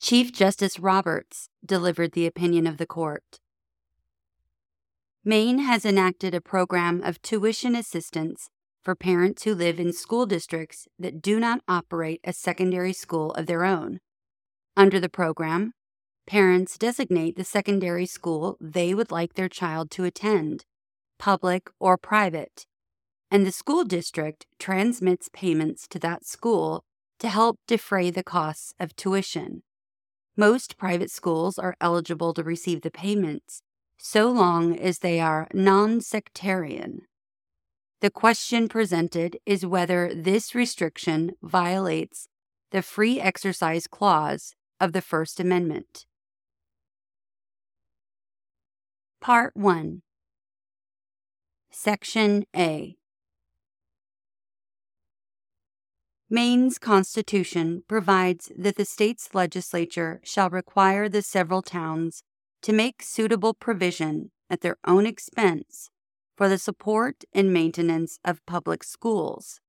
[0.00, 3.40] Chief Justice Roberts delivered the opinion of the court.
[5.24, 8.48] Maine has enacted a program of tuition assistance
[8.80, 13.46] for parents who live in school districts that do not operate a secondary school of
[13.46, 13.98] their own.
[14.76, 15.72] Under the program,
[16.28, 20.64] parents designate the secondary school they would like their child to attend,
[21.18, 22.66] public or private,
[23.32, 26.84] and the school district transmits payments to that school
[27.18, 29.62] to help defray the costs of tuition.
[30.38, 33.60] Most private schools are eligible to receive the payments
[33.98, 37.02] so long as they are non sectarian.
[38.00, 42.28] The question presented is whether this restriction violates
[42.70, 46.06] the Free Exercise Clause of the First Amendment.
[49.20, 50.02] Part 1
[51.72, 52.97] Section A
[56.30, 62.22] Maine's Constitution provides that the state's legislature shall require the several towns
[62.60, 65.88] to make suitable provision at their own expense
[66.36, 69.60] for the support and maintenance of public schools.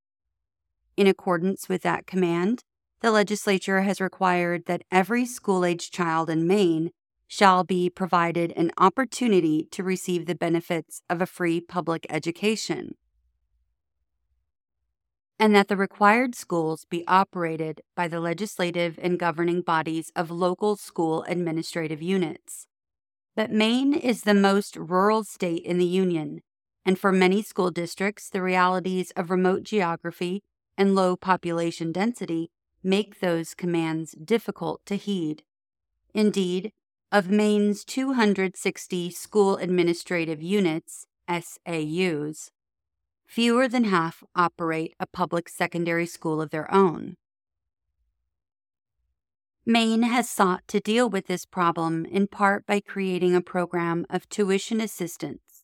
[0.98, 2.64] In accordance with that command,
[3.00, 6.92] the legislature has required that every school age child in Maine
[7.26, 12.96] shall be provided an opportunity to receive the benefits of a free public education
[15.40, 20.76] and that the required schools be operated by the legislative and governing bodies of local
[20.76, 22.68] school administrative units.
[23.36, 26.42] But Maine is the most rural state in the Union,
[26.86, 30.44] and for many school districts, the realities of remote geography
[30.78, 32.52] and low population density
[32.84, 35.44] make those commands difficult to heed.
[36.14, 36.72] Indeed,
[37.12, 42.52] of Maine's 260 school administrative units, SAUs,
[43.30, 47.16] fewer than half operate a public secondary school of their own.
[49.68, 54.28] Maine has sought to deal with this problem in part by creating a program of
[54.30, 55.64] tuition assistance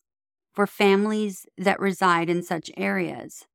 [0.53, 3.47] for families that reside in such areas.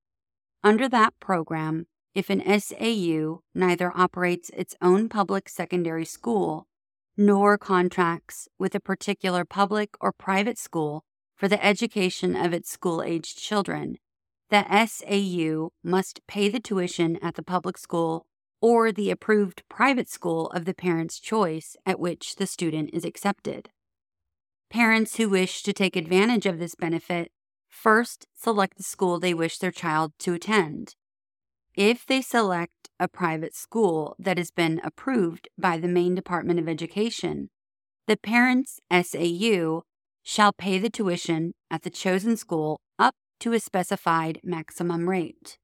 [0.64, 6.66] Under that program, if an SAU neither operates its own public secondary school
[7.16, 11.04] nor contracts with a particular public or private school
[11.40, 13.96] for the education of its school aged children,
[14.50, 18.26] the SAU must pay the tuition at the public school
[18.60, 23.70] or the approved private school of the parent's choice at which the student is accepted.
[24.68, 27.32] Parents who wish to take advantage of this benefit
[27.70, 30.94] first select the school they wish their child to attend.
[31.74, 36.68] If they select a private school that has been approved by the Maine Department of
[36.68, 37.48] Education,
[38.06, 39.84] the parent's SAU
[40.30, 45.58] shall pay the tuition at the chosen school up to a specified maximum rate.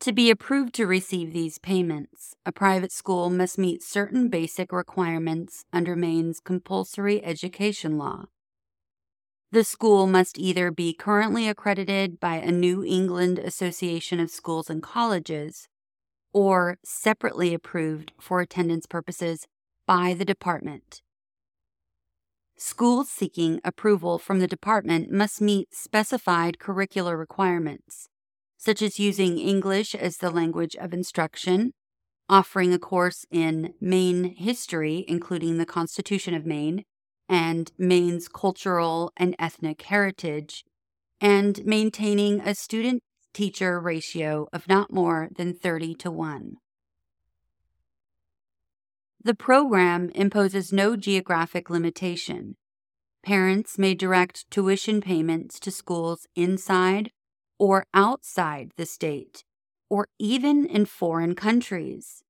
[0.00, 5.66] To be approved to receive these payments, a private school must meet certain basic requirements
[5.74, 8.24] under Maine's compulsory education law.
[9.52, 14.82] The school must either be currently accredited by a New England Association of Schools and
[14.82, 15.68] Colleges
[16.32, 19.46] or separately approved for attendance purposes
[19.86, 21.02] by the department.
[22.60, 28.08] Schools seeking approval from the department must meet specified curricular requirements,
[28.56, 31.72] such as using English as the language of instruction,
[32.28, 36.82] offering a course in Maine history, including the Constitution of Maine,
[37.28, 40.64] and Maine's cultural and ethnic heritage,
[41.20, 46.56] and maintaining a student teacher ratio of not more than 30 to 1.
[49.28, 52.56] The program imposes no geographic limitation.
[53.22, 57.10] Parents may direct tuition payments to schools inside
[57.58, 59.44] or outside the state,
[59.90, 62.22] or even in foreign countries.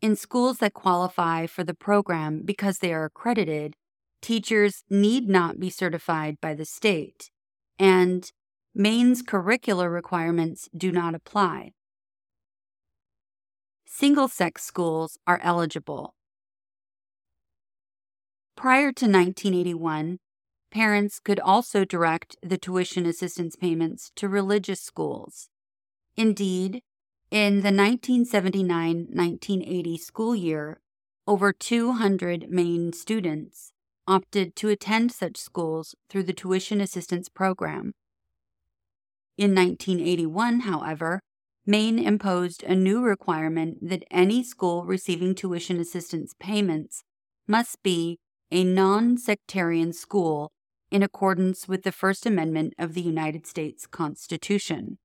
[0.00, 3.74] In schools that qualify for the program because they are accredited,
[4.22, 7.32] teachers need not be certified by the state,
[7.76, 8.30] and
[8.72, 11.72] Maine's curricular requirements do not apply
[13.96, 16.16] single sex schools are eligible.
[18.56, 20.18] Prior to 1981,
[20.72, 25.48] parents could also direct the tuition assistance payments to religious schools.
[26.16, 26.82] Indeed,
[27.30, 30.80] in the 1979 1980 school year,
[31.28, 33.70] over 200 Maine students
[34.08, 37.94] opted to attend such schools through the tuition assistance program.
[39.38, 41.20] In 1981, however,
[41.66, 47.02] Maine imposed a new requirement that any school receiving tuition assistance payments
[47.46, 48.18] must be
[48.50, 50.52] a non sectarian school
[50.90, 54.98] in accordance with the First Amendment of the United States Constitution.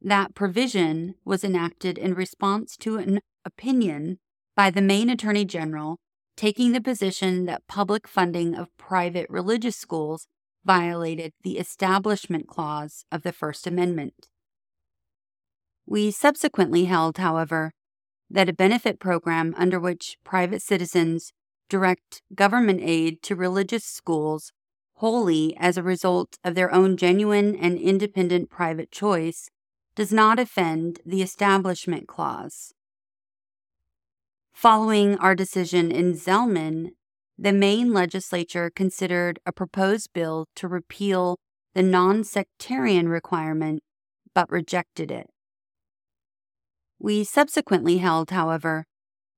[0.00, 4.18] That provision was enacted in response to an opinion
[4.56, 5.98] by the Maine Attorney General
[6.36, 10.26] taking the position that public funding of private religious schools
[10.64, 14.28] violated the Establishment Clause of the First Amendment.
[15.86, 17.72] We subsequently held, however,
[18.30, 21.32] that a benefit program under which private citizens
[21.68, 24.52] direct government aid to religious schools
[24.96, 29.50] wholly as a result of their own genuine and independent private choice
[29.96, 32.72] does not offend the Establishment Clause.
[34.52, 36.90] Following our decision in Zelman,
[37.36, 41.38] the Maine legislature considered a proposed bill to repeal
[41.74, 43.82] the non sectarian requirement
[44.32, 45.28] but rejected it.
[47.04, 48.86] We subsequently held, however,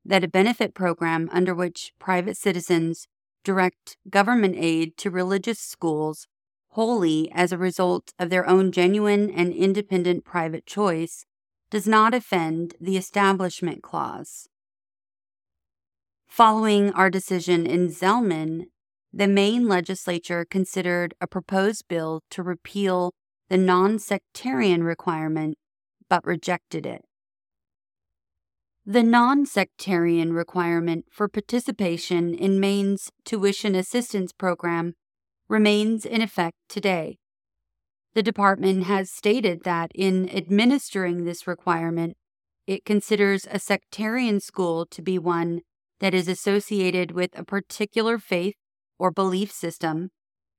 [0.04, 3.08] that a benefit program under which private citizens
[3.42, 6.28] direct government aid to religious schools
[6.74, 11.26] wholly as a result of their own genuine and independent private choice
[11.68, 14.46] does not offend the Establishment Clause.
[16.28, 18.66] Following our decision in Zelman,
[19.12, 23.12] the Maine legislature considered a proposed bill to repeal
[23.48, 25.58] the non sectarian requirement
[26.08, 27.02] but rejected it.
[28.88, 34.94] The non sectarian requirement for participation in Maine's tuition assistance program
[35.48, 37.18] remains in effect today.
[38.14, 42.16] The department has stated that in administering this requirement,
[42.68, 45.62] it considers a sectarian school to be one
[45.98, 48.54] that is associated with a particular faith
[49.00, 50.10] or belief system,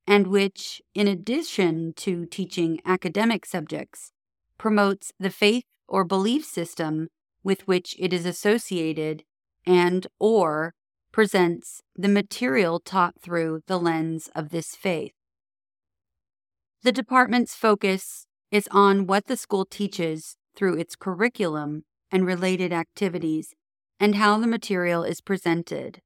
[0.05, 4.11] and which, in addition to teaching academic subjects,
[4.57, 7.07] promotes the faith or belief system
[7.43, 9.23] with which it is associated
[9.65, 10.73] and or
[11.11, 15.13] presents the material taught through the lens of this faith.
[16.83, 23.53] The department's focus is on what the school teaches through its curriculum and related activities
[23.99, 26.01] and how the material is presented.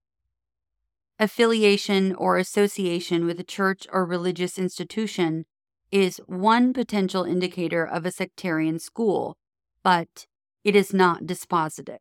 [1.19, 5.45] Affiliation or association with a church or religious institution
[5.91, 9.37] is one potential indicator of a sectarian school,
[9.83, 10.25] but
[10.63, 11.99] it is not dispositive.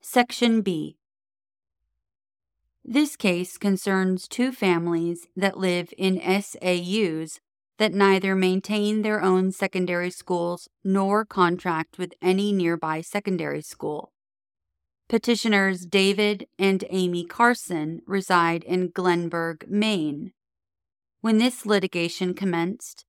[0.00, 0.96] Section B.
[2.84, 7.40] This case concerns two families that live in SAUs
[7.76, 14.12] that neither maintain their own secondary schools nor contract with any nearby secondary school.
[15.08, 20.32] Petitioners David and Amy Carson reside in Glenburn, Maine.
[21.20, 23.04] When this litigation commenced,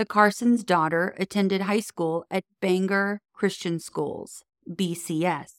[0.00, 5.56] the Carson's daughter attended high school at Bangor Christian Schools, BCS,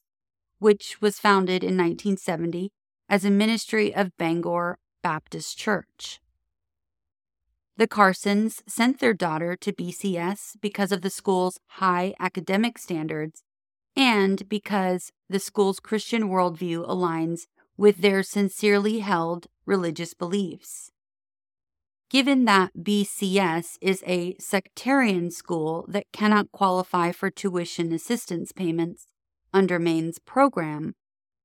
[0.57, 2.71] which was founded in 1970
[3.07, 6.21] as a ministry of Bangor Baptist Church.
[7.77, 13.43] The Carsons sent their daughter to BCS because of the school's high academic standards
[13.95, 17.41] and because the school's Christian worldview aligns
[17.77, 20.90] with their sincerely held religious beliefs.
[22.11, 29.07] Given that BCS is a sectarian school that cannot qualify for tuition assistance payments
[29.53, 30.95] under Maine's program,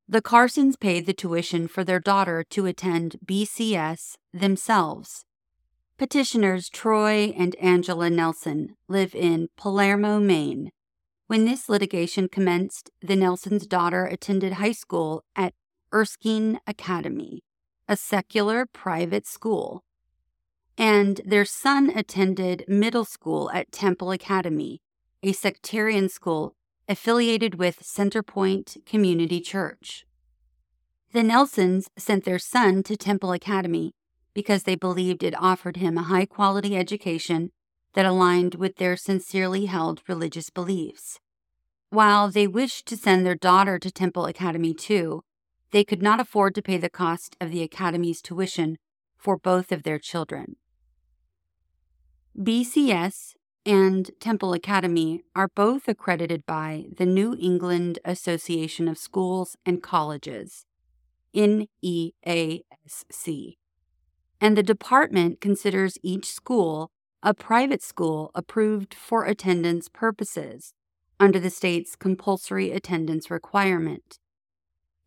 [0.09, 5.25] the Carsons paid the tuition for their daughter to attend BCS themselves.
[5.99, 10.73] Petitioners Troy and Angela Nelson live in Palermo, Maine.
[11.29, 15.55] When this litigation commenced, the Nelsons' daughter attended high school at
[15.95, 17.45] Erskine Academy,
[17.87, 19.85] a secular private school
[20.79, 24.81] and their son attended middle school at Temple Academy,
[25.23, 26.55] a sectarian school
[26.89, 30.07] affiliated with Centerpoint Community Church.
[31.13, 33.95] The Nelsons sent their son to Temple Academy
[34.35, 37.51] because they believed it offered him a high quality education
[37.95, 41.19] that aligned with their sincerely held religious beliefs.
[41.89, 45.23] While they wished to send their daughter to Temple Academy too,
[45.71, 48.77] they could not afford to pay the cost of the academy's tuition
[49.17, 50.57] for both of their children.
[52.37, 59.83] BCS and Temple Academy are both accredited by the New England Association of Schools and
[59.83, 60.67] Colleges,
[61.35, 62.13] NEASC,
[64.39, 66.91] and the department considers each school
[67.23, 70.75] a private school approved for attendance purposes
[71.19, 74.19] under the state's compulsory attendance requirement.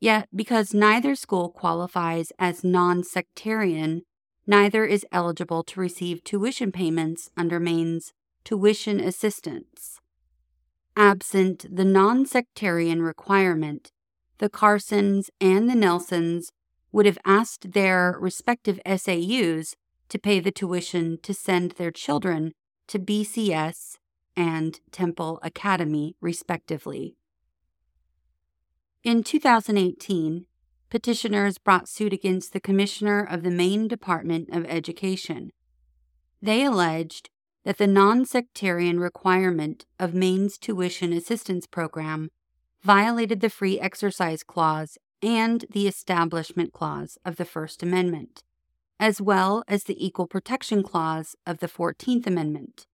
[0.01, 4.01] Yet, because neither school qualifies as non sectarian
[4.49, 8.13] neither is eligible to receive tuition payments under Maine's
[8.43, 9.99] tuition assistance.
[10.97, 13.91] Absent the non sectarian requirement,
[14.39, 16.51] the Carsons and the Nelsons
[16.91, 19.75] would have asked their respective SAUs
[20.09, 22.53] to pay the tuition to send their children
[22.87, 23.97] to BCS
[24.35, 27.15] and Temple Academy, respectively.
[29.03, 30.47] In 2018,
[30.89, 35.51] petitioners brought suit against the Commissioner of the Maine Department of Education.
[36.41, 37.29] They alleged
[37.65, 42.29] that the non sectarian requirement of Maine's tuition assistance program
[42.81, 48.41] violated the Free Exercise Clause and the Establishment Clause of the First Amendment,
[48.99, 52.85] as well as the Equal Protection Clause of the Fourteenth Amendment.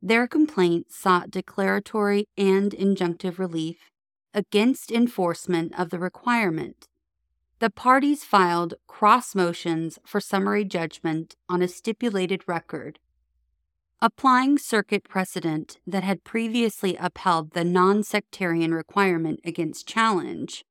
[0.00, 3.90] Their complaint sought declaratory and injunctive relief
[4.34, 6.86] against enforcement of the requirement.
[7.62, 12.98] The parties filed cross motions for summary judgment on a stipulated record.
[14.00, 20.64] Applying circuit precedent that had previously upheld the non sectarian requirement against challenge,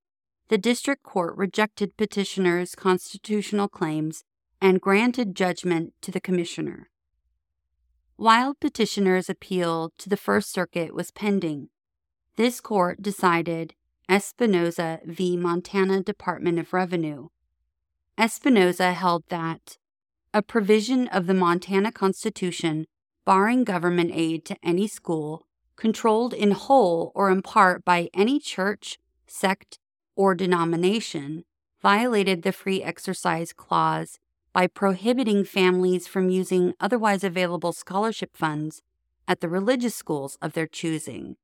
[0.49, 4.25] the district court rejected petitioners' constitutional claims
[4.59, 6.89] and granted judgment to the commissioner.
[8.17, 11.69] While petitioners' appeal to the First Circuit was pending,
[12.35, 13.75] this court decided
[14.11, 15.37] Espinoza v.
[15.37, 17.29] Montana Department of Revenue.
[18.17, 19.77] Espinoza held that
[20.33, 22.87] a provision of the Montana Constitution
[23.23, 28.99] barring government aid to any school controlled in whole or in part by any church,
[29.27, 29.79] sect,
[30.17, 31.45] or denomination
[31.81, 34.19] violated the Free Exercise Clause
[34.51, 38.81] by prohibiting families from using otherwise available scholarship funds
[39.25, 41.37] at the religious schools of their choosing.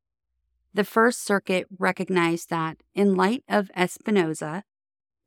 [0.77, 4.61] The First Circuit recognized that, in light of Espinoza,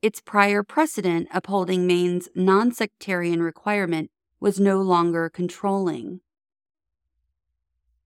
[0.00, 6.20] its prior precedent upholding Maine's non sectarian requirement was no longer controlling.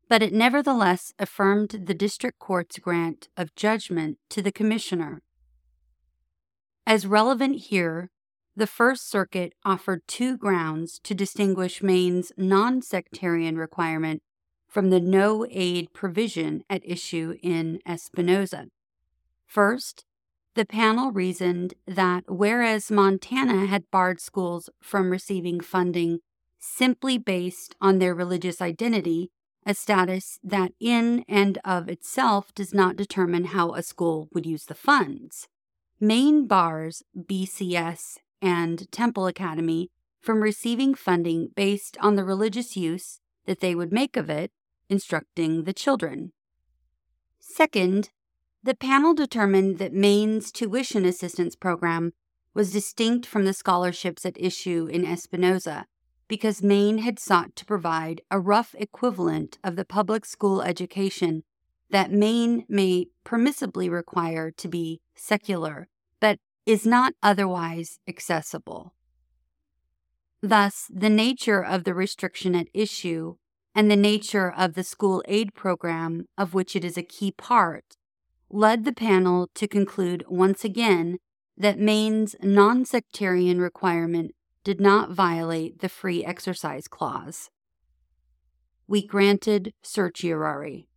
[0.08, 5.20] But it nevertheless affirmed the district court's grant of judgment to the commissioner.
[6.86, 8.10] As relevant here,
[8.56, 14.22] the First Circuit offered two grounds to distinguish Maine's non sectarian requirement
[14.74, 18.66] from the no aid provision at issue in Espinoza.
[19.46, 20.04] First,
[20.56, 26.18] the panel reasoned that whereas Montana had barred schools from receiving funding
[26.58, 29.30] simply based on their religious identity,
[29.64, 34.64] a status that in and of itself does not determine how a school would use
[34.64, 35.46] the funds.
[36.00, 43.60] Maine bars BCS and Temple Academy from receiving funding based on the religious use that
[43.60, 44.50] they would make of it
[44.94, 46.30] instructing the children.
[47.40, 48.10] Second,
[48.62, 52.12] the panel determined that Maine's tuition assistance program
[52.54, 55.86] was distinct from the scholarships at issue in Espinoza
[56.28, 61.42] because Maine had sought to provide a rough equivalent of the public school education
[61.90, 65.88] that Maine may permissibly require to be secular,
[66.20, 68.94] but is not otherwise accessible.
[70.40, 73.36] Thus, the nature of the restriction at issue
[73.74, 77.96] and the nature of the school aid program, of which it is a key part,
[78.48, 81.18] led the panel to conclude once again
[81.56, 87.50] that Maine's non sectarian requirement did not violate the Free Exercise Clause.
[88.86, 90.88] We granted certiorari.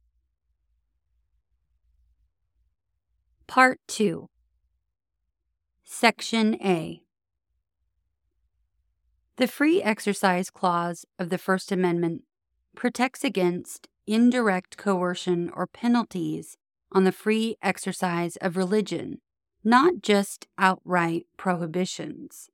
[3.47, 4.29] Part 2
[5.83, 7.01] Section A
[9.37, 12.23] The Free Exercise Clause of the First Amendment
[12.77, 16.57] protects against indirect coercion or penalties
[16.91, 19.19] on the free exercise of religion,
[19.63, 22.49] not just outright prohibitions.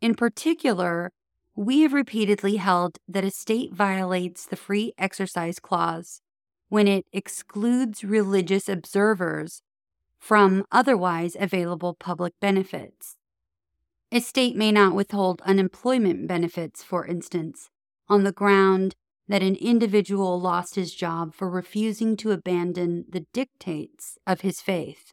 [0.00, 1.12] In particular,
[1.54, 6.20] we have repeatedly held that a state violates the Free Exercise Clause
[6.68, 9.62] when it excludes religious observers
[10.18, 13.18] from otherwise available public benefits.
[14.10, 17.68] A state may not withhold unemployment benefits, for instance,
[18.08, 18.96] on the ground
[19.28, 25.12] that an individual lost his job for refusing to abandon the dictates of his faith.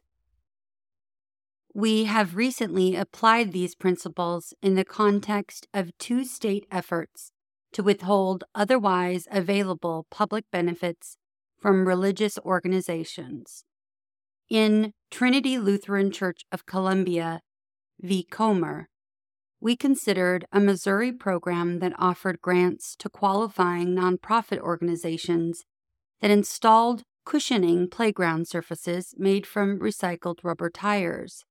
[1.74, 7.32] We have recently applied these principles in the context of two state efforts
[7.72, 11.16] to withhold otherwise available public benefits
[11.58, 13.64] from religious organizations.
[14.50, 17.40] In Trinity Lutheran Church of Columbia
[18.00, 18.22] v.
[18.22, 18.88] Comer,
[19.62, 25.64] we considered a Missouri program that offered grants to qualifying nonprofit organizations
[26.20, 31.44] that installed cushioning playground surfaces made from recycled rubber tires.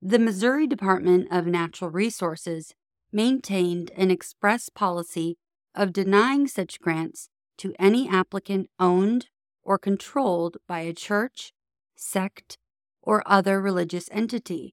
[0.00, 2.72] The Missouri Department of Natural Resources
[3.12, 5.36] maintained an express policy
[5.74, 9.26] of denying such grants to any applicant owned
[9.62, 11.52] or controlled by a church,
[11.94, 12.56] sect,
[13.02, 14.72] or other religious entity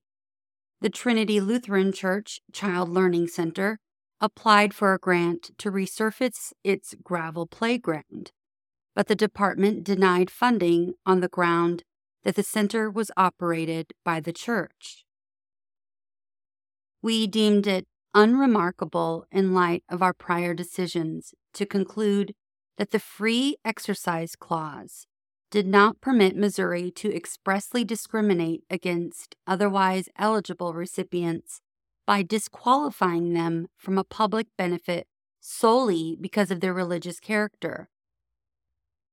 [0.80, 3.80] the Trinity Lutheran Church Child Learning Center
[4.22, 8.32] applied for a grant to resurface its gravel playground,
[8.96, 11.84] but the department denied funding on the ground
[12.24, 15.04] that the center was operated by the church.
[17.02, 22.34] We deemed it unremarkable in light of our prior decisions to conclude
[22.78, 25.08] that the Free Exercise Clause
[25.50, 31.62] did not permit Missouri to expressly discriminate against otherwise eligible recipients
[32.06, 35.08] by disqualifying them from a public benefit
[35.40, 37.90] solely because of their religious character.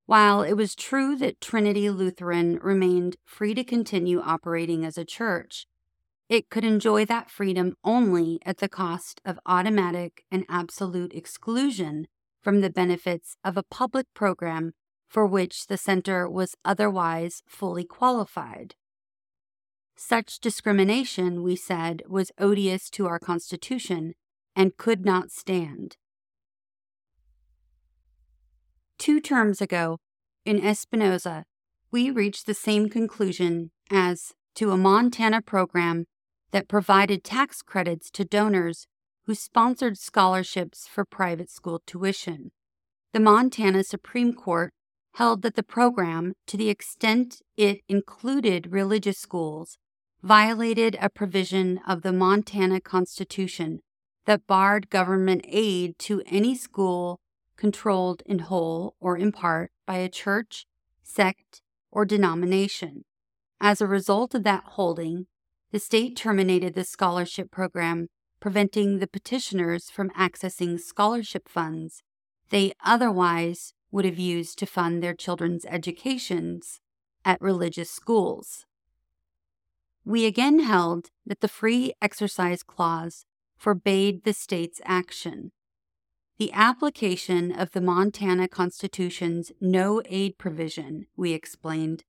[0.06, 5.66] While it was true that Trinity Lutheran remained free to continue operating as a church,
[6.28, 12.06] it could enjoy that freedom only at the cost of automatic and absolute exclusion
[12.42, 14.72] from the benefits of a public program
[15.14, 18.74] for which the center was otherwise fully qualified.
[19.94, 24.14] Such discrimination, we said, was odious to our Constitution
[24.56, 25.96] and could not stand.
[28.98, 29.98] Two terms ago,
[30.44, 31.44] in Espinoza,
[31.92, 36.06] we reached the same conclusion as to a Montana program
[36.50, 38.88] that provided tax credits to donors
[39.26, 42.50] who sponsored scholarships for private school tuition.
[43.12, 44.74] The Montana Supreme Court
[45.14, 49.78] held that the program, to the extent it included religious schools,
[50.22, 53.80] violated a provision of the Montana Constitution
[54.26, 57.20] that barred government aid to any school
[57.56, 60.66] controlled in whole or in part by a church,
[61.02, 61.60] sect,
[61.92, 63.04] or denomination.
[63.60, 65.26] As a result of that holding,
[65.70, 68.08] the state terminated the scholarship program,
[68.40, 72.02] preventing the petitioners from accessing scholarship funds
[72.50, 76.80] they otherwise would have used to fund their children's educations
[77.24, 78.66] at religious schools.
[80.04, 83.24] We again held that the Free Exercise Clause
[83.56, 85.52] forbade the state's action.
[86.38, 92.02] The application of the Montana Constitution's no aid provision, we explained,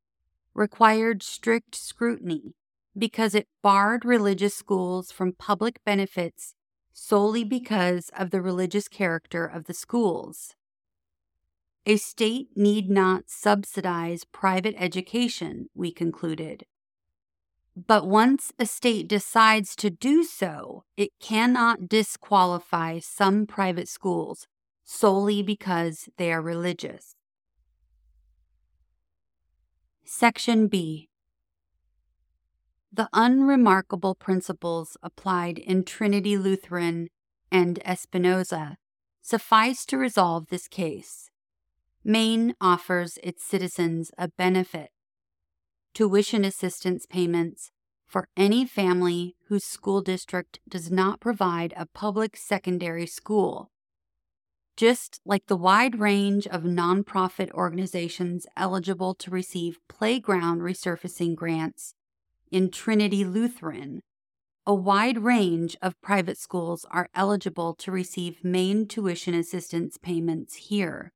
[0.56, 2.56] required strict scrutiny
[2.98, 6.55] because it barred religious schools from public benefits
[6.94, 10.55] solely because of the religious character of the schools.
[11.87, 16.65] A state need not subsidize private education, we concluded.
[17.75, 24.48] But once a state decides to do so, it cannot disqualify some private schools
[24.83, 27.15] solely because they are religious.
[30.03, 31.09] Section B
[32.91, 37.09] The unremarkable principles applied in Trinity Lutheran
[37.51, 38.77] and Espinoza
[39.21, 41.29] suffice to resolve this case.
[42.07, 44.91] Maine offers its citizens a benefit
[45.96, 47.72] tuition assistance payments
[48.05, 53.72] for any family whose school district does not provide a public secondary school.
[54.77, 61.96] Just like the wide range of nonprofit organizations eligible to receive playground resurfacing grants
[62.51, 64.01] in Trinity Lutheran,
[64.68, 71.13] a wide range of private schools are eligible to receive Maine tuition assistance payments here.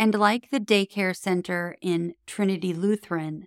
[0.00, 3.44] And like the daycare center in Trinity Lutheran,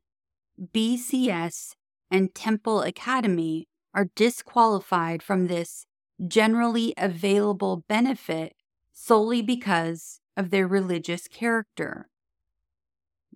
[0.62, 1.74] BCS
[2.12, 5.88] and Temple Academy are disqualified from this
[6.28, 8.54] generally available benefit
[8.92, 12.08] solely because of their religious character.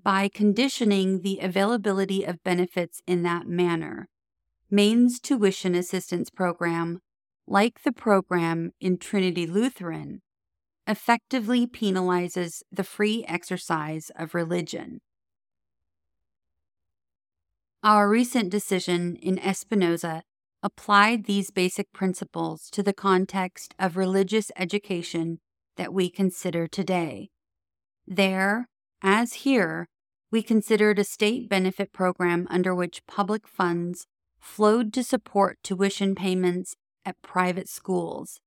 [0.04, 4.10] By conditioning the availability of benefits in that manner,
[4.70, 7.02] Maine's tuition assistance program,
[7.48, 10.22] like the program in Trinity Lutheran,
[10.88, 15.02] effectively penalizes the free exercise of religion.
[17.84, 20.22] Our recent decision in Espinoza
[20.64, 25.40] applied these basic principles to the context of religious education
[25.76, 27.30] that we consider today.
[28.08, 28.68] There,
[29.04, 29.88] as here,
[30.32, 34.08] we considered a state benefit program under which public funds
[34.40, 38.40] flowed to support tuition payments at private schools.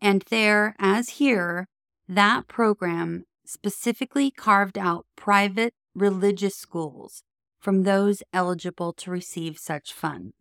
[0.00, 1.66] And there, as here,
[2.08, 7.22] that program specifically carved out private religious schools
[7.60, 10.32] from those eligible to receive such funds.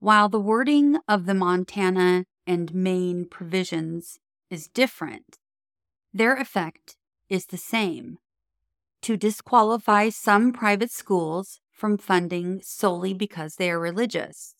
[0.00, 4.18] While the wording of the Montana and Maine provisions
[4.50, 5.38] is different,
[6.12, 6.96] their effect
[7.28, 8.18] is the same
[9.02, 14.54] to disqualify some private schools from funding solely because they are religious.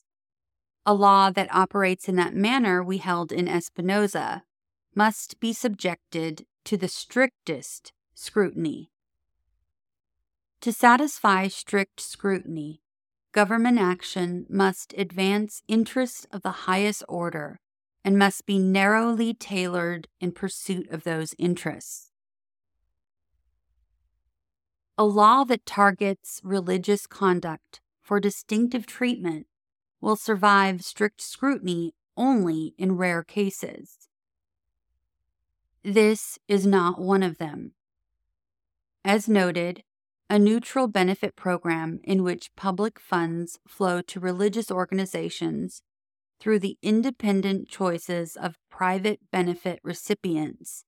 [0.84, 4.42] A law that operates in that manner we held in Espinoza
[4.94, 8.90] must be subjected to the strictest scrutiny.
[10.60, 12.80] To satisfy strict scrutiny,
[13.32, 17.60] government action must advance interests of the highest order
[18.04, 22.10] and must be narrowly tailored in pursuit of those interests.
[24.96, 29.46] a law that targets religious conduct for distinctive treatment
[30.00, 34.08] will survive strict scrutiny only in rare cases.
[35.84, 37.72] This is not one of them.
[39.04, 39.82] As noted,
[40.30, 45.82] a neutral benefit program in which public funds flow to religious organizations
[46.40, 50.84] through the independent choices of private benefit recipients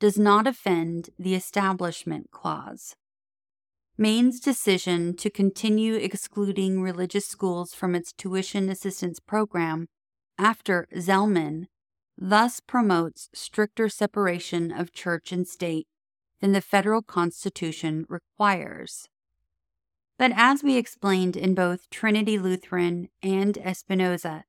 [0.00, 2.96] does not offend the Establishment Clause.
[3.98, 9.88] Maine's decision to continue excluding religious schools from its tuition assistance program
[10.38, 11.66] after Zelman
[12.20, 15.86] thus promotes stricter separation of church and state
[16.40, 19.08] than the federal Constitution requires.
[20.18, 24.42] But as we explained in both Trinity Lutheran and Espinoza,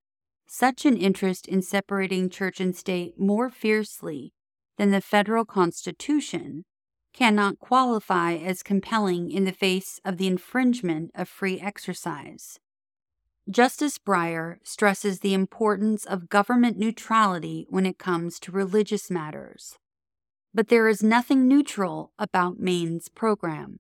[0.48, 4.34] such an interest in separating church and state more fiercely
[4.78, 6.66] than the federal Constitution
[7.14, 12.60] cannot qualify as compelling in the face of the infringement of free exercise.
[13.50, 19.80] Justice Breyer stresses the importance of government neutrality when it comes to religious matters.
[20.54, 23.80] But there is nothing neutral about Maine's program.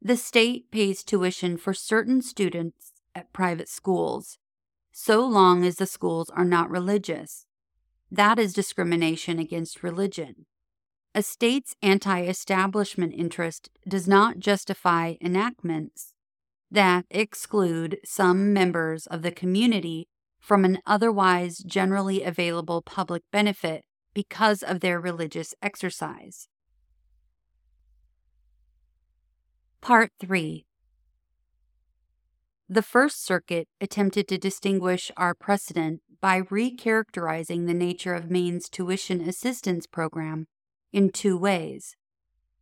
[0.00, 4.38] The state pays tuition for certain students at private schools,
[4.92, 7.44] so long as the schools are not religious.
[8.10, 10.46] That is discrimination against religion.
[11.14, 16.14] A state's anti establishment interest does not justify enactments
[16.70, 24.62] that exclude some members of the community from an otherwise generally available public benefit because
[24.62, 26.48] of their religious exercise.
[29.80, 30.66] Part 3
[32.68, 39.20] The First Circuit attempted to distinguish our precedent by recharacterizing the nature of Maine's tuition
[39.20, 40.46] assistance program
[40.92, 41.96] in two ways,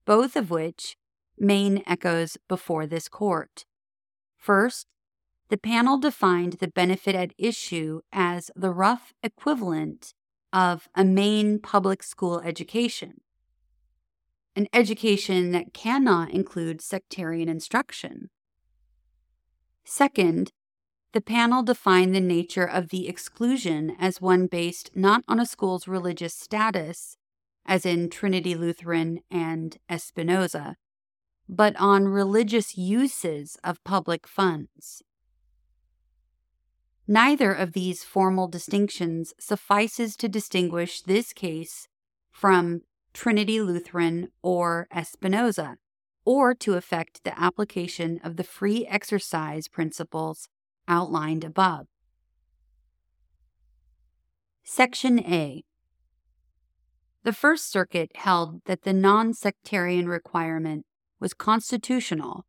[0.05, 0.97] both of which
[1.39, 3.65] Maine echoes before this court.
[4.37, 4.87] First,
[5.49, 10.13] the panel defined the benefit at issue as the rough equivalent
[10.53, 13.21] of a Maine public school education,
[14.55, 18.31] an education that cannot include sectarian instruction.
[19.85, 20.51] Second,
[21.13, 25.87] the panel defined the nature of the exclusion as one based not on a school's
[25.87, 27.17] religious status,
[27.65, 30.75] as in Trinity Lutheran and Espinoza,
[31.49, 35.03] but on religious uses of public funds.
[37.09, 41.87] Neither of these formal distinctions suffices to distinguish this case
[42.33, 42.81] from
[43.13, 45.77] Trinity Lutheran or Espinoza,
[46.25, 50.49] or to affect the application of the free exercise principles
[50.89, 51.87] outlined above.
[54.65, 55.63] Section A
[57.27, 60.87] the First Circuit held that the non sectarian requirement
[61.21, 62.45] was constitutional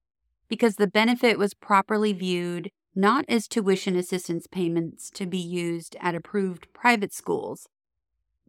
[0.48, 6.16] because the benefit was properly viewed not as tuition assistance payments to be used at
[6.16, 7.68] approved private schools,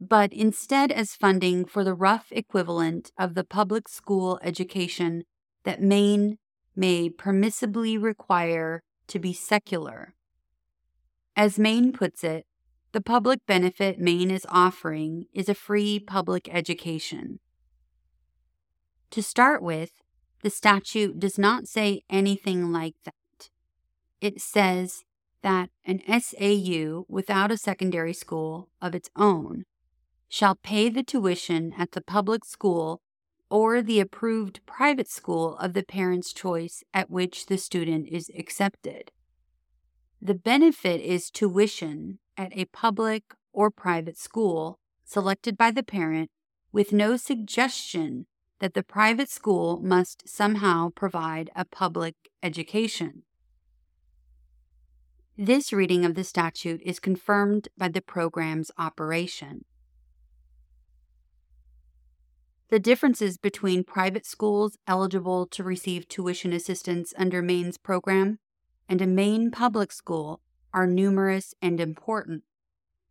[0.01, 5.25] but instead as funding for the rough equivalent of the public school education
[5.65, 6.39] that Maine
[6.75, 10.15] may permissibly require to be secular.
[11.37, 12.47] As Maine puts it,
[12.93, 17.41] the public benefit Maine is offering is a free public education.
[19.11, 19.91] To start with,
[20.43, 23.51] the statute does not say anything like that.
[24.21, 25.05] It says
[25.43, 29.65] that an SAU without a secondary school of its own
[30.29, 33.01] shall pay the tuition at the public school
[33.51, 39.11] or the approved private school of the parent's choice at which the student is accepted.
[40.21, 43.23] The benefit is tuition at a public
[43.53, 46.31] or private school selected by the parent
[46.73, 48.27] with no suggestion
[48.61, 53.23] that the private school must somehow provide a public education.
[55.37, 59.65] This reading of the statute is confirmed by the program's operation.
[62.71, 68.41] The differences between private schools eligible to receive tuition assistance under Maine's program
[68.89, 70.41] and a Maine public school
[70.75, 72.43] are numerous and important.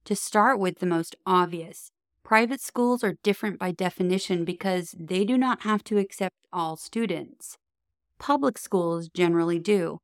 [0.06, 1.92] To start with the most obvious,
[2.28, 7.58] private schools are different by definition because they do not have to accept all students.
[8.20, 10.00] Public schools generally do.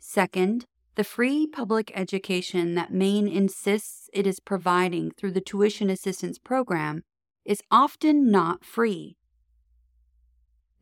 [0.00, 0.64] Second,
[0.96, 7.04] the free public education that Maine insists it is providing through the tuition assistance program
[7.44, 9.16] is often not free.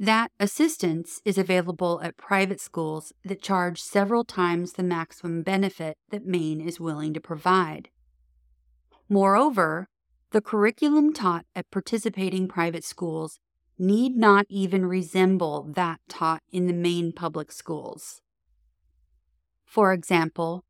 [0.01, 6.25] That assistance is available at private schools that charge several times the maximum benefit that
[6.25, 7.91] Maine is willing to provide.
[9.11, 9.91] Moreover,
[10.33, 13.39] the curriculum taught at participating private schools
[13.79, 18.21] need not even resemble that taught in the Maine public schools.
[19.65, 20.65] For example,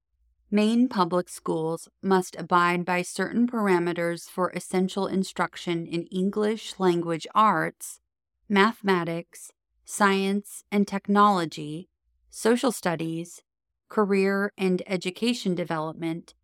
[0.50, 8.00] Maine public schools must abide by certain parameters for essential instruction in English language arts,
[8.48, 9.50] mathematics,
[9.84, 11.88] science and technology,
[12.30, 13.42] social studies,
[13.88, 16.34] career and education development,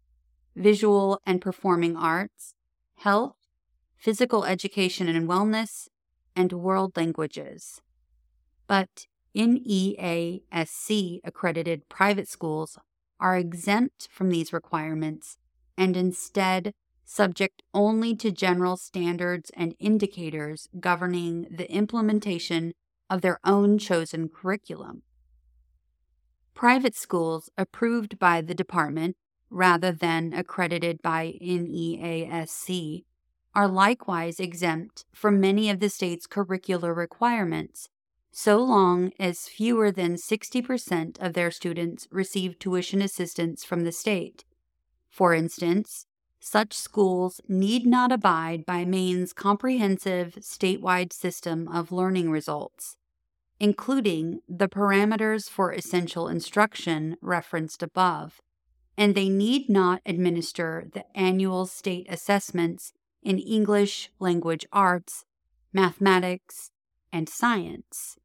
[0.56, 2.54] visual and performing arts,
[3.02, 3.36] health,
[3.96, 5.88] physical education and wellness,
[6.36, 7.80] and world languages.
[8.68, 12.78] But NEASC accredited private schools
[13.18, 15.36] are exempt from these requirements
[15.76, 22.72] and instead subject only to general standards and indicators governing the implementation
[23.10, 25.02] of their own chosen curriculum.
[26.54, 29.16] Private schools approved by the department
[29.52, 33.04] rather than accredited by NEASC
[33.54, 37.88] are likewise exempt from many of the state's curricular requirements,
[38.30, 44.44] so long as fewer than 60% of their students receive tuition assistance from the state.
[45.10, 46.06] For instance,
[46.40, 52.96] such schools need not abide by Maine's comprehensive statewide system of learning results,
[53.60, 58.40] including the parameters for essential instruction referenced above,
[58.96, 65.24] and they need not administer the annual state assessments in English language arts,
[65.72, 66.70] mathematics,
[67.12, 68.16] and science.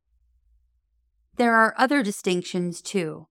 [1.37, 3.27] There are other distinctions too.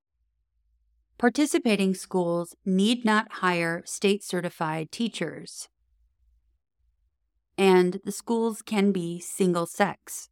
[1.18, 5.68] Participating schools need not hire state certified teachers,
[7.59, 10.29] and the schools can be single sex.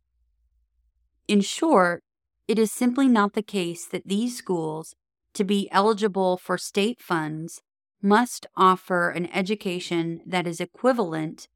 [1.27, 2.03] In short,
[2.47, 4.95] it is simply not the case that these schools,
[5.35, 7.63] to be eligible for state funds,
[8.01, 11.49] must offer an education that is equivalent,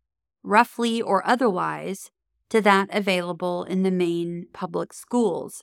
[0.42, 2.10] roughly or otherwise,
[2.48, 5.62] to that available in the Maine public schools.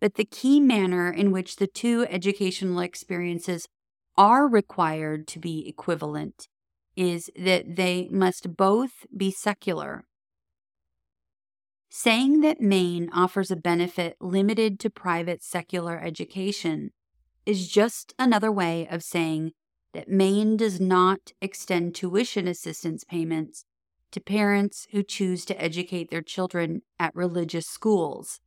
[0.00, 3.68] But the key manner in which the two educational experiences
[4.16, 6.48] are required to be equivalent
[6.96, 10.04] is that they must both be secular.
[11.88, 16.90] Saying that Maine offers a benefit limited to private secular education
[17.46, 19.52] is just another way of saying
[19.92, 23.64] that Maine does not extend tuition assistance payments
[24.12, 28.40] to parents who choose to educate their children at religious schools.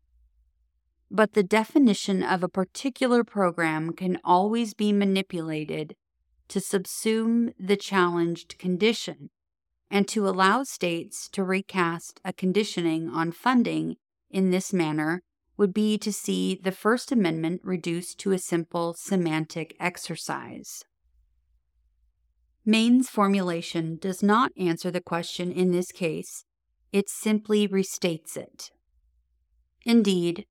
[1.10, 5.96] But the definition of a particular program can always be manipulated
[6.50, 9.30] to subsume the challenged condition
[9.90, 13.96] and to allow states to recast a conditioning on funding
[14.30, 15.22] in this manner
[15.58, 20.84] would be to see the First Amendment reduced to a simple semantic exercise.
[22.66, 26.46] Maine's formulation does not answer the question in this case,
[26.92, 28.72] it simply restates it.
[29.86, 30.46] Indeed,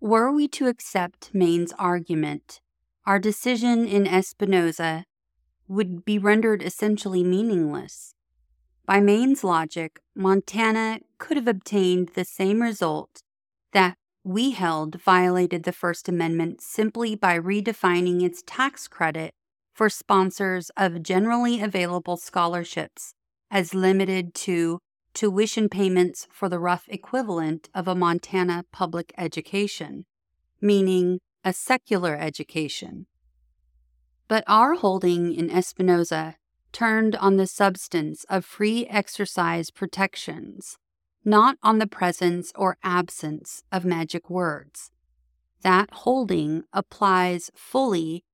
[0.00, 2.60] were we to accept Maine's argument,
[3.06, 5.04] our decision in Espinoza
[5.68, 8.14] would be rendered essentially meaningless.
[8.84, 13.22] By Maine's logic, Montana could have obtained the same result
[13.72, 19.34] that we held violated the First Amendment simply by redefining its tax credit
[19.72, 23.14] for sponsors of generally available scholarships
[23.50, 24.78] as limited to
[25.12, 30.04] tuition payments for the rough equivalent of a Montana public education,
[30.60, 33.06] meaning a secular education.
[34.28, 36.36] But our holding in Espinoza
[36.70, 40.78] turned on the substance of free exercise protections,
[41.24, 44.90] not on the presence or absence of magic words.
[45.62, 48.24] That holding applies fully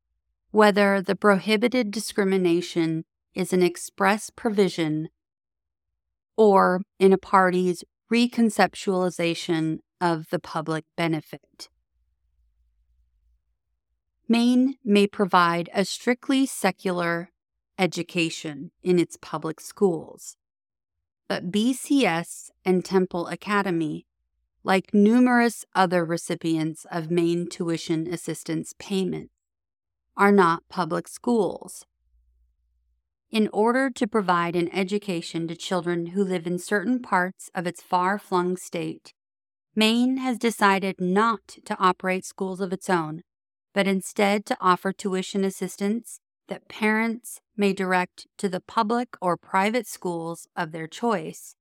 [0.50, 5.08] whether the prohibited discrimination is an express provision
[6.36, 11.68] or in a party's reconceptualization of the public benefit.
[14.28, 17.30] Maine may provide a strictly secular
[17.78, 20.36] education in its public schools,
[21.28, 24.06] but BCS and Temple Academy,
[24.64, 29.32] like numerous other recipients of Maine tuition assistance payments,
[30.16, 31.84] are not public schools.
[33.30, 37.82] In order to provide an education to children who live in certain parts of its
[37.82, 39.12] far flung state,
[39.76, 43.22] Maine has decided not to operate schools of its own,
[43.74, 49.86] but instead to offer tuition assistance that parents may direct to the public or private
[49.86, 51.56] schools of their choice.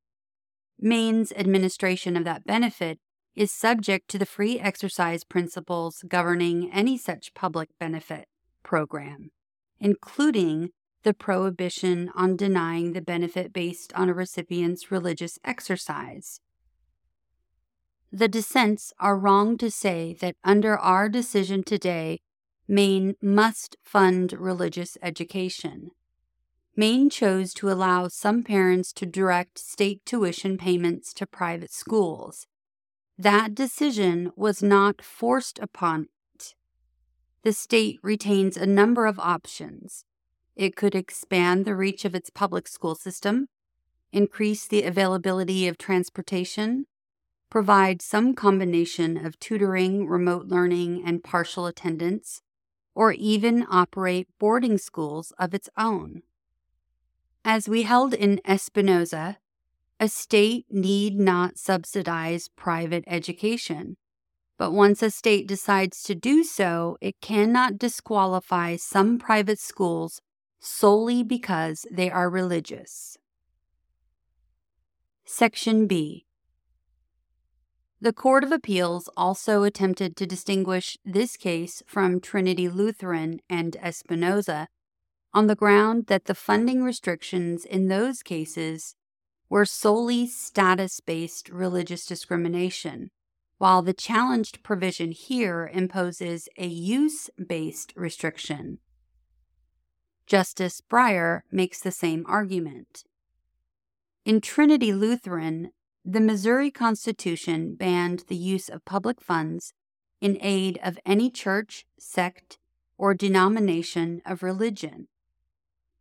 [0.79, 2.99] Maine's administration of that benefit
[3.35, 8.27] is subject to the free exercise principles governing any such public benefit
[8.63, 9.31] program,
[9.79, 10.69] including
[11.03, 16.41] the prohibition on denying the benefit based on a recipient's religious exercise.
[18.11, 22.19] The dissents are wrong to say that under our decision today,
[22.67, 25.91] Maine must fund religious education.
[26.75, 32.45] Maine chose to allow some parents to direct state tuition payments to private schools.
[33.17, 36.55] That decision was not forced upon it.
[37.43, 40.03] The state retains a number of options.
[40.55, 43.47] It could expand the reach of its public school system,
[44.11, 46.85] increase the availability of transportation,
[47.49, 52.41] provide some combination of tutoring, remote learning, and partial attendance,
[52.97, 56.23] or even operate boarding schools of its own.
[57.45, 59.35] As we held in Espinoza,
[59.99, 63.97] a state need not subsidize private education.
[64.57, 70.19] But once a state decides to do so, it cannot disqualify some private schools
[70.59, 73.15] solely because they are religious.
[75.23, 76.25] Section B
[77.99, 84.67] the Court of Appeals also attempted to distinguish this case from Trinity Lutheran and Espinoza
[85.33, 88.95] on the ground that the funding restrictions in those cases
[89.49, 93.09] were solely status based religious discrimination,
[93.57, 98.77] while the challenged provision here imposes a use based restriction.
[100.27, 103.05] Justice Breyer makes the same argument.
[104.25, 105.71] In Trinity Lutheran,
[106.09, 109.73] the Missouri Constitution banned the use of public funds
[110.21, 112.57] in aid of any church, sect,
[112.97, 115.09] or denomination of religion.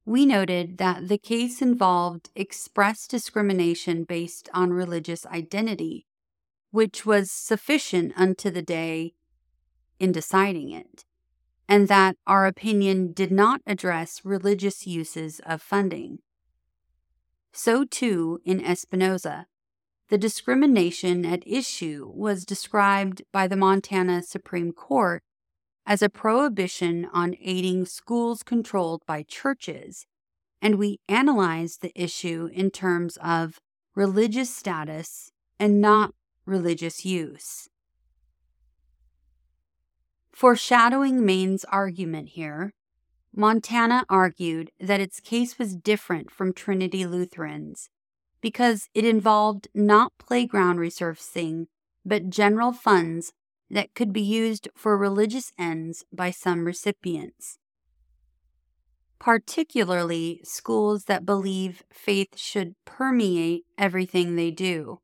[0.05, 6.07] We noted that the case involved express discrimination based on religious identity,
[6.71, 9.15] which was sufficient unto the day
[9.99, 11.05] in deciding it,
[11.69, 16.21] and that our opinion did not address religious uses of funding.
[17.53, 19.47] So, too, in Espinoza,
[20.09, 25.23] the discrimination at issue was described by the Montana Supreme Court
[25.85, 30.07] as a prohibition on aiding schools controlled by churches,
[30.63, 33.61] and we analyzed the issue in terms of
[33.95, 36.13] religious status and not
[36.45, 37.69] religious use.
[40.33, 42.73] Foreshadowing Maine's argument here,
[43.35, 47.89] Montana argued that its case was different from Trinity Lutheran's
[48.41, 51.67] because it involved not playground resurfacing,
[52.05, 53.33] but general funds
[53.71, 57.59] that could be used for religious ends by some recipients.
[59.19, 65.01] Particularly schools that believe faith should permeate everything they do.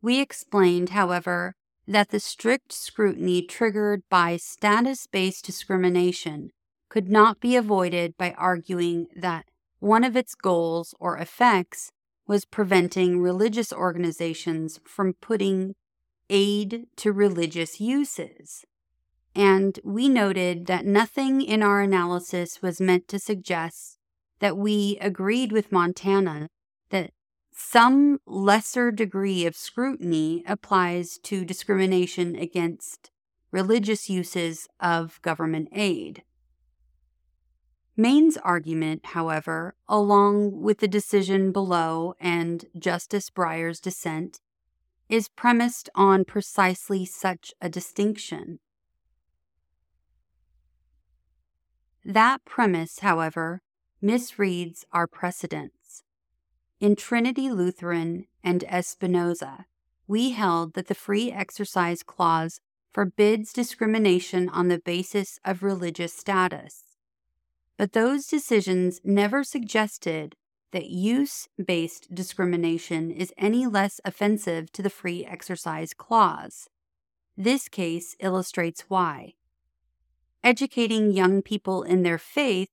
[0.00, 1.54] We explained, however,
[1.86, 6.50] that the strict scrutiny triggered by status based discrimination
[6.88, 9.46] could not be avoided by arguing that
[9.80, 11.90] one of its goals or effects
[12.26, 15.74] was preventing religious organizations from putting
[16.30, 18.64] aid to religious uses.
[19.34, 23.98] And we noted that nothing in our analysis was meant to suggest
[24.38, 26.48] that we agreed with Montana
[26.90, 27.10] that
[27.52, 33.10] some lesser degree of scrutiny applies to discrimination against
[33.50, 36.22] religious uses of government aid.
[37.96, 44.40] Maine's argument, however, along with the decision below and Justice Breyer's dissent,
[45.08, 48.58] is premised on precisely such a distinction.
[52.04, 53.62] That premise, however,
[54.02, 56.02] misreads our precedents.
[56.80, 59.66] In Trinity Lutheran and Espinoza,
[60.08, 62.60] we held that the Free Exercise Clause
[62.92, 66.83] forbids discrimination on the basis of religious status
[67.76, 70.36] but those decisions never suggested
[70.72, 76.68] that use based discrimination is any less offensive to the Free Exercise Clause.
[77.36, 79.34] This case illustrates why.
[80.42, 82.68] Educating young people in their faith,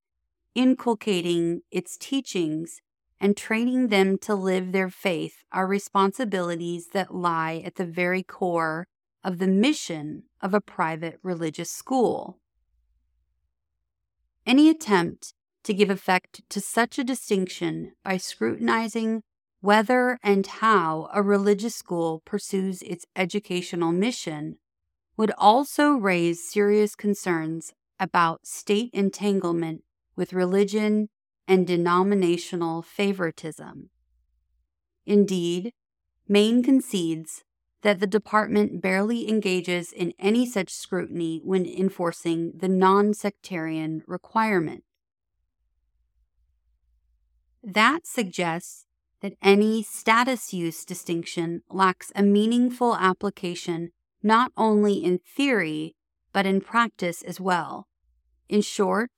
[0.56, 2.82] inculcating its teachings,
[3.20, 8.88] and training them to live their faith are responsibilities that lie at the very core
[9.24, 12.41] of the mission of a private religious school.
[14.46, 15.34] Any attempt
[15.64, 19.22] to give effect to such a distinction by scrutinizing
[19.62, 24.58] whether and how a religious school pursues its educational mission
[25.18, 29.84] would also raise serious concerns about state entanglement
[30.16, 31.10] with religion
[31.48, 33.92] and denominational favoritism.
[35.06, 35.74] Indeed,
[36.28, 37.44] Maine concedes
[37.82, 44.84] that the department barely engages in any such scrutiny when enforcing the non sectarian requirement.
[47.64, 48.86] That suggests
[49.22, 53.92] that any status use distinction lacks a meaningful application
[54.24, 55.96] not only in theory,
[56.34, 57.88] but in practice as well.
[58.50, 59.12] In short,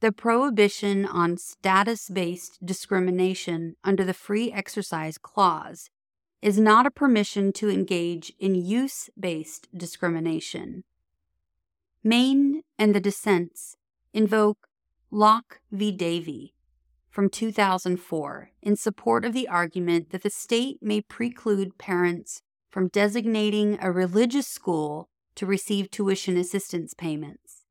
[0.00, 5.90] the prohibition on status based discrimination under the Free Exercise Clause
[6.42, 10.82] is not a permission to engage in use based discrimination.
[12.02, 13.76] Maine and the dissents
[14.12, 14.66] invoke
[15.12, 15.92] Locke v.
[15.92, 16.52] Davey
[17.08, 23.78] from 2004 in support of the argument that the state may preclude parents from designating
[23.80, 27.64] a religious school to receive tuition assistance payments.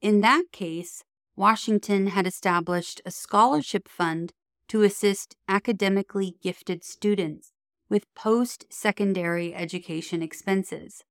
[0.00, 1.04] In that case,
[1.36, 4.32] Washington had established a scholarship fund
[4.68, 7.52] to assist academically gifted students
[7.88, 11.04] with post secondary education expenses.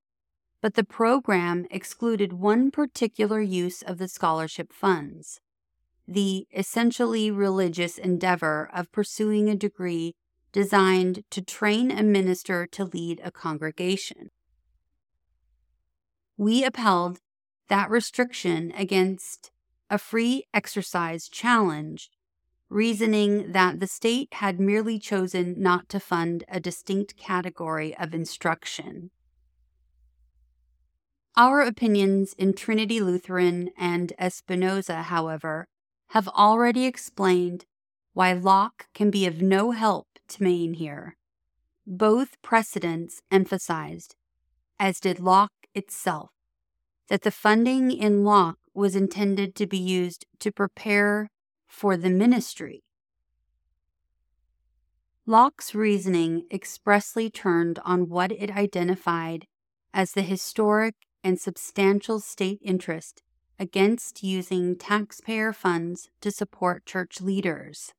[0.61, 5.39] But the program excluded one particular use of the scholarship funds
[6.07, 10.15] the essentially religious endeavor of pursuing a degree
[10.53, 14.29] designed to train a minister to lead a congregation.
[16.37, 17.19] We upheld
[17.67, 19.51] that restriction against
[19.89, 22.09] a free exercise challenge,
[22.69, 29.09] reasoning that the state had merely chosen not to fund a distinct category of instruction.
[31.35, 35.67] Our opinions in Trinity Lutheran and Espinoza, however,
[36.09, 37.65] have already explained
[38.13, 41.15] why Locke can be of no help to Maine here.
[41.85, 44.15] Both precedents emphasized,
[44.79, 46.31] as did Locke itself,
[47.07, 51.29] that the funding in Locke was intended to be used to prepare
[51.67, 52.83] for the ministry.
[55.25, 59.45] Locke's reasoning expressly turned on what it identified
[59.93, 63.23] as the historic and substantial state interest
[63.59, 67.93] against using taxpayer funds to support church leaders.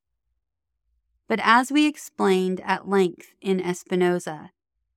[1.27, 4.49] But as we explained at length in Espinoza,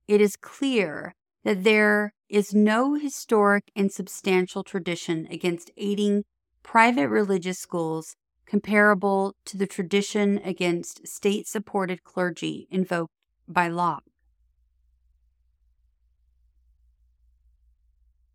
[0.09, 1.15] it is clear
[1.45, 6.25] that there is no historic and substantial tradition against aiding
[6.63, 8.17] private religious schools
[8.53, 13.15] comparable to the tradition against state supported clergy invoked
[13.49, 14.05] by Locke.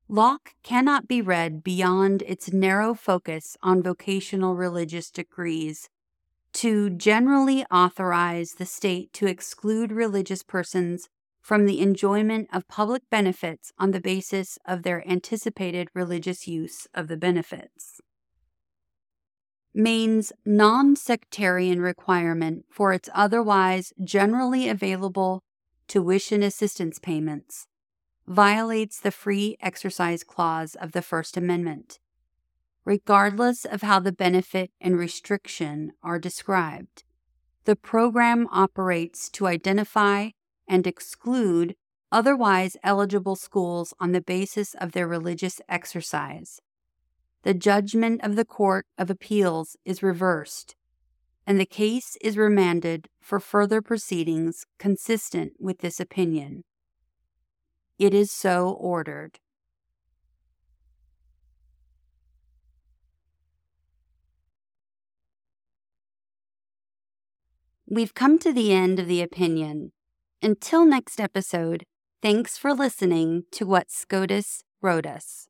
[0.09, 5.87] Locke cannot be read beyond its narrow focus on vocational religious degrees
[6.51, 11.09] to generally authorize the state to exclude religious persons
[11.41, 17.07] from the enjoyment of public benefits on the basis of their anticipated religious use of
[17.07, 18.01] the benefits.
[19.79, 25.43] Maine's non sectarian requirement for its otherwise generally available
[25.87, 27.67] tuition assistance payments
[28.25, 31.99] violates the Free Exercise Clause of the First Amendment,
[32.85, 37.03] regardless of how the benefit and restriction are described.
[37.65, 40.29] The program operates to identify
[40.67, 41.75] and exclude
[42.11, 46.61] otherwise eligible schools on the basis of their religious exercise.
[47.43, 50.75] The judgment of the Court of Appeals is reversed,
[51.45, 56.63] and the case is remanded for further proceedings consistent with this opinion.
[57.99, 59.39] It is so ordered.
[67.89, 69.93] We've come to the end of the opinion.
[70.41, 71.85] Until next episode,
[72.21, 75.47] thanks for listening to what SCOTUS wrote us.